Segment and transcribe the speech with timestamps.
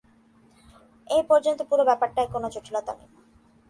[1.07, 3.09] এ-পর্যন্ত পুরো ব্যাপারটায় কোনো জটিলতা নেই।